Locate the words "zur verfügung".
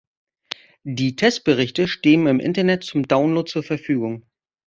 3.47-4.25